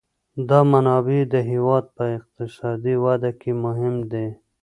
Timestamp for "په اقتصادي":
1.95-2.95